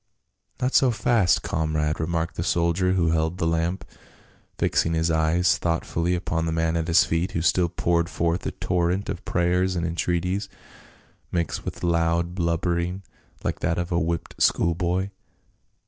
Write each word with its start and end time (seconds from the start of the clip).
206 0.57 0.57
PA 0.57 0.63
UL." 0.63 0.65
Not 0.65 0.73
so 0.73 0.91
fast, 1.03 1.41
comrade," 1.43 1.99
remarked 1.99 2.33
the 2.33 2.41
soldier 2.41 2.93
who 2.93 3.11
held 3.11 3.37
the 3.37 3.45
lamp, 3.45 3.85
fixing 4.57 4.95
his 4.95 5.11
eyes 5.11 5.59
thoughtfully 5.59 6.15
upon 6.15 6.47
the 6.47 6.51
man 6.51 6.75
at 6.75 6.87
his 6.87 7.03
feet, 7.05 7.33
who 7.33 7.43
still 7.43 7.69
poured 7.69 8.09
forth 8.09 8.43
a 8.47 8.51
torrent 8.53 9.09
of 9.09 9.23
prayers 9.25 9.75
and 9.75 9.85
entreaties, 9.85 10.49
mixed 11.31 11.63
with 11.63 11.83
loud 11.83 12.33
blubbering 12.33 13.03
like 13.43 13.59
that 13.59 13.77
of 13.77 13.91
a 13.91 13.99
whipped 13.99 14.41
school 14.41 14.73
boy. 14.73 15.11